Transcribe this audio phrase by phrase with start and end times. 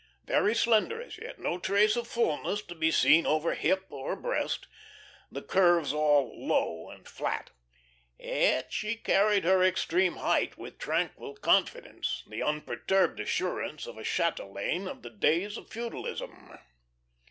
[0.25, 4.65] Very slender as yet, no trace of fulness to be seen over hip or breast,
[5.31, 7.51] the curves all low and flat,
[8.19, 14.87] she yet carried her extreme height with tranquil confidence, the unperturbed assurance of a chatelaine
[14.87, 16.57] of the days of feudalism.